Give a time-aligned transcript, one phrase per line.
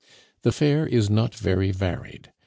[0.41, 2.31] The fare is not very varied.